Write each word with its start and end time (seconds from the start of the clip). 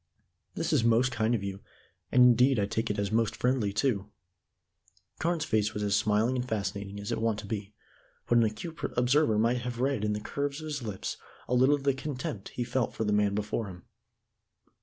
"This 0.55 0.73
is 0.73 0.83
most 0.83 1.11
kind 1.11 1.35
of 1.35 1.43
you, 1.43 1.59
and 2.11 2.23
indeed 2.23 2.57
I 2.59 2.65
take 2.65 2.89
it 2.89 2.97
as 2.97 3.11
most 3.11 3.35
friendly 3.35 3.71
too." 3.71 4.09
Carne's 5.19 5.45
face 5.45 5.75
was 5.75 5.83
as 5.83 5.95
smiling 5.95 6.35
and 6.35 6.49
fascinating 6.49 6.99
as 6.99 7.11
it 7.11 7.19
was 7.19 7.23
wont 7.23 7.39
to 7.41 7.45
be, 7.45 7.75
but 8.27 8.39
an 8.39 8.43
acute 8.43 8.79
observer 8.97 9.37
might 9.37 9.61
have 9.61 9.79
read 9.79 10.03
in 10.03 10.13
the 10.13 10.19
curves 10.19 10.59
of 10.59 10.65
his 10.65 10.81
lips 10.81 11.17
a 11.47 11.53
little 11.53 11.75
of 11.75 11.83
the 11.83 11.93
contempt 11.93 12.49
he 12.49 12.63
felt 12.63 12.95
for 12.95 13.03
the 13.03 13.13
man 13.13 13.35
before 13.35 13.67
him. 13.67 13.83